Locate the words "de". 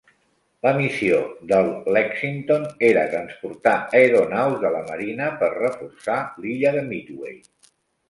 4.67-4.75, 6.81-6.87